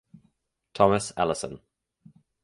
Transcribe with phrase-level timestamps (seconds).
[0.73, 1.61] Thomas Ellison.